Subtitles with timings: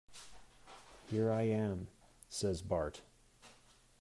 [1.09, 1.87] "Here I am,"
[2.27, 3.01] says Bart.